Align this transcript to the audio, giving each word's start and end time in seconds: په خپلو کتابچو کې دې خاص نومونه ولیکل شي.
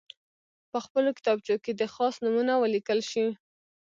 په 0.71 0.77
خپلو 0.85 1.09
کتابچو 1.17 1.55
کې 1.63 1.71
دې 1.79 1.87
خاص 1.95 2.13
نومونه 2.23 2.53
ولیکل 2.57 2.99
شي. 3.11 3.25